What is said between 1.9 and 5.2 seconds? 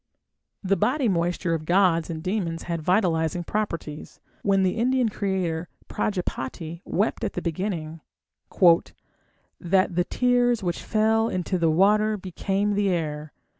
and demons had vitalizing properties. When the Indian